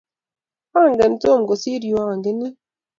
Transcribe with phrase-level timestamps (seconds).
[0.79, 2.53] angen Tom kusir ya angenin